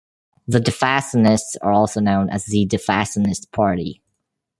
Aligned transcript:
The 0.47 0.57
Defastenists 0.57 1.57
are 1.61 1.71
also 1.73 1.99
known 1.99 2.27
as 2.31 2.45
The 2.47 2.65
Defastenist 2.65 3.51
Party. 3.51 4.01